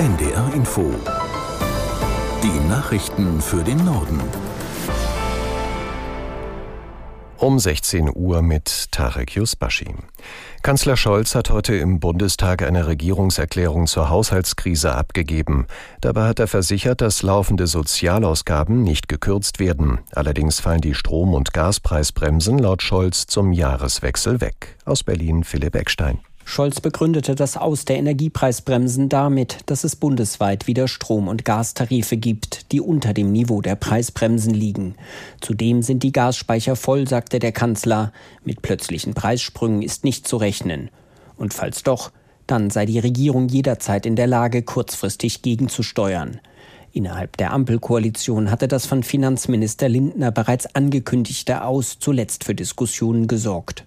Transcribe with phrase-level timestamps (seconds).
[0.00, 0.94] NDR Info.
[2.42, 4.18] Die Nachrichten für den Norden.
[7.36, 9.94] Um 16 Uhr mit Tarek Yusbashi.
[10.62, 15.66] Kanzler Scholz hat heute im Bundestag eine Regierungserklärung zur Haushaltskrise abgegeben.
[16.00, 19.98] Dabei hat er versichert, dass laufende Sozialausgaben nicht gekürzt werden.
[20.14, 24.78] Allerdings fallen die Strom- und Gaspreisbremsen laut Scholz zum Jahreswechsel weg.
[24.86, 26.20] Aus Berlin Philipp Eckstein.
[26.44, 32.72] Scholz begründete das Aus der Energiepreisbremsen damit, dass es bundesweit wieder Strom- und Gastarife gibt,
[32.72, 34.96] die unter dem Niveau der Preisbremsen liegen.
[35.40, 38.12] Zudem sind die Gasspeicher voll, sagte der Kanzler.
[38.44, 40.90] Mit plötzlichen Preissprüngen ist nicht zu rechnen.
[41.36, 42.10] Und falls doch,
[42.46, 46.40] dann sei die Regierung jederzeit in der Lage, kurzfristig gegenzusteuern.
[46.92, 53.86] Innerhalb der Ampelkoalition hatte das von Finanzminister Lindner bereits angekündigte Aus zuletzt für Diskussionen gesorgt.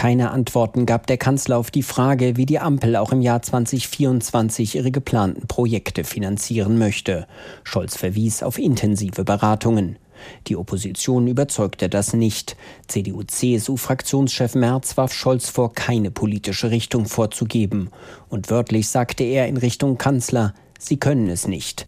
[0.00, 4.76] Keine Antworten gab der Kanzler auf die Frage, wie die Ampel auch im Jahr 2024
[4.76, 7.26] ihre geplanten Projekte finanzieren möchte.
[7.64, 9.98] Scholz verwies auf intensive Beratungen.
[10.46, 12.56] Die Opposition überzeugte das nicht.
[12.88, 17.90] CDU-CSU-Fraktionschef Merz warf Scholz vor, keine politische Richtung vorzugeben.
[18.30, 21.86] Und wörtlich sagte er in Richtung Kanzler, Sie können es nicht.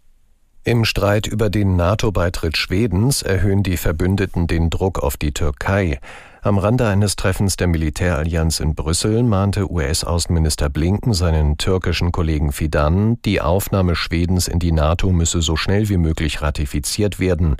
[0.65, 5.99] Im Streit über den NATO-Beitritt Schwedens erhöhen die Verbündeten den Druck auf die Türkei.
[6.45, 13.23] Am Rande eines Treffens der Militärallianz in Brüssel mahnte US-Außenminister Blinken seinen türkischen Kollegen Fidan,
[13.23, 17.59] die Aufnahme Schwedens in die NATO müsse so schnell wie möglich ratifiziert werden.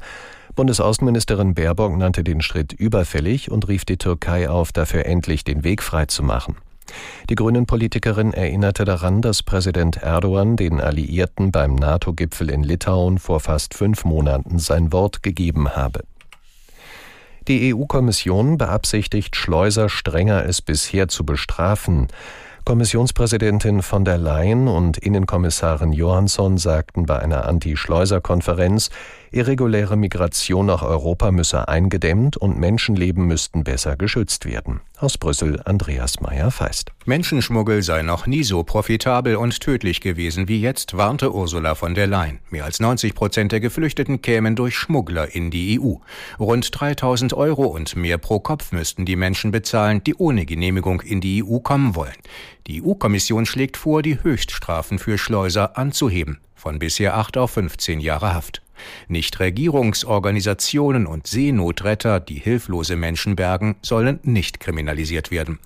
[0.57, 5.81] Bundesaußenministerin Baerbock nannte den Schritt überfällig und rief die Türkei auf, dafür endlich den Weg
[5.81, 6.57] freizumachen.
[7.31, 13.75] Die Grünen-Politikerin erinnerte daran, dass Präsident Erdogan den Alliierten beim NATO-Gipfel in Litauen vor fast
[13.75, 16.03] fünf Monaten sein Wort gegeben habe.
[17.49, 22.07] Die EU-Kommission beabsichtigt, Schleuser strenger als bisher zu bestrafen.
[22.65, 28.91] Kommissionspräsidentin von der Leyen und Innenkommissarin Johansson sagten bei einer Anti-Schleuser-Konferenz,
[29.33, 34.81] irreguläre Migration nach Europa müsse eingedämmt und Menschenleben müssten besser geschützt werden.
[34.99, 36.93] Aus Brüssel Andreas Meyer-Feist.
[37.07, 42.07] Menschenschmuggel sei noch nie so profitabel und tödlich gewesen wie jetzt, warnte Ursula von der
[42.07, 42.39] Leyen.
[42.51, 45.95] Mehr als 90 Prozent der Geflüchteten kämen durch Schmuggler in die EU.
[46.39, 51.21] Rund 3000 Euro und mehr pro Kopf müssten die Menschen bezahlen, die ohne Genehmigung in
[51.21, 52.13] die EU kommen wollen.
[52.69, 58.35] Die EU-Kommission schlägt vor, die Höchststrafen für Schleuser anzuheben, von bisher acht auf 15 Jahre
[58.35, 58.63] Haft.
[59.09, 65.59] Nichtregierungsorganisationen und Seenotretter, die hilflose Menschen bergen, sollen nicht kriminalisiert werden.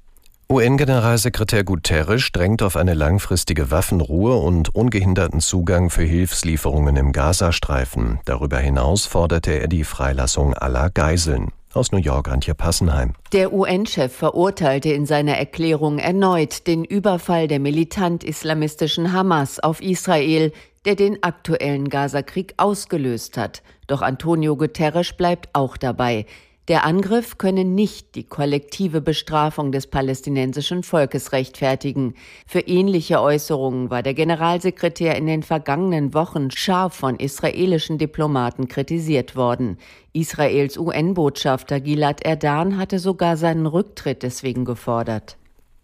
[0.49, 8.21] UN-Generalsekretär Guterres drängt auf eine langfristige Waffenruhe und ungehinderten Zugang für Hilfslieferungen im Gazastreifen.
[8.27, 11.51] Darüber hinaus forderte er die Freilassung aller Geiseln.
[11.75, 13.15] Aus New York Antje Passenheim.
[13.33, 20.53] Der UN-Chef verurteilte in seiner Erklärung erneut den Überfall der militant-islamistischen Hamas auf Israel,
[20.87, 23.63] der den aktuellen Gazakrieg ausgelöst hat.
[23.87, 26.27] Doch Antonio Guterres bleibt auch dabei.
[26.69, 32.15] Der Angriff könne nicht die kollektive Bestrafung des palästinensischen Volkes rechtfertigen.
[32.45, 39.37] Für ähnliche Äußerungen war der Generalsekretär in den vergangenen Wochen scharf von israelischen Diplomaten kritisiert
[39.37, 39.79] worden.
[40.13, 45.37] Israels UN-Botschafter Gilad Erdan hatte sogar seinen Rücktritt deswegen gefordert.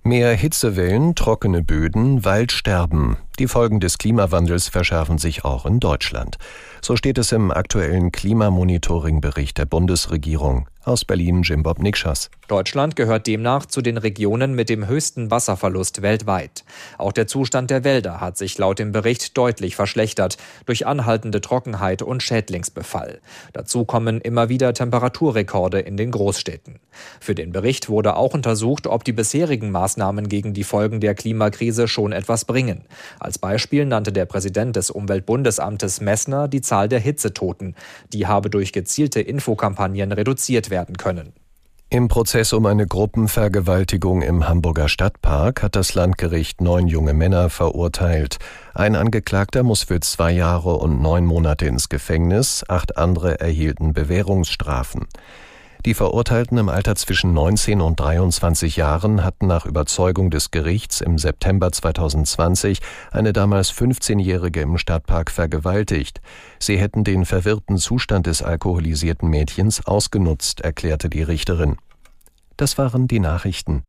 [0.03, 3.19] Mehr Hitzewellen, trockene Böden, Waldsterben.
[3.39, 6.37] Die Folgen des Klimawandels verschärfen sich auch in Deutschland.
[6.83, 10.69] So steht es im aktuellen Klimamonitoring-Bericht der Bundesregierung.
[10.85, 12.29] Aus Berlin Jim Bob Nikschas.
[12.49, 16.65] Deutschland gehört demnach zu den Regionen mit dem höchsten Wasserverlust weltweit.
[16.99, 22.03] Auch der Zustand der Wälder hat sich laut dem Bericht deutlich verschlechtert durch anhaltende Trockenheit
[22.03, 23.21] und Schädlingsbefall.
[23.53, 26.81] Dazu kommen immer wieder Temperaturrekorde in den Großstädten.
[27.21, 31.87] Für den Bericht wurde auch untersucht, ob die bisherigen Maßnahmen gegen die Folgen der Klimakrise
[31.87, 32.85] schon etwas bringen.
[33.33, 37.77] Als Beispiel nannte der Präsident des Umweltbundesamtes Messner die Zahl der Hitzetoten.
[38.13, 41.33] Die habe durch gezielte Infokampagnen reduziert werden können.
[41.89, 48.37] Im Prozess um eine Gruppenvergewaltigung im Hamburger Stadtpark hat das Landgericht neun junge Männer verurteilt.
[48.75, 55.07] Ein Angeklagter muss für zwei Jahre und neun Monate ins Gefängnis, acht andere erhielten Bewährungsstrafen.
[55.85, 61.19] Die Verurteilten im Alter zwischen 19 und 23 Jahren hatten nach Überzeugung des Gerichts im
[61.19, 62.79] September 2020
[63.11, 66.21] eine damals 15-Jährige im Stadtpark vergewaltigt.
[66.61, 71.79] Sie hätten den verwirrten Zustand des alkoholisierten Mädchens ausgenutzt, erklärte die Richterin.
[72.57, 73.83] Das waren die Nachrichten.